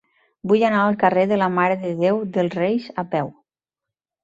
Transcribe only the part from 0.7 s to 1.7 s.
al carrer de la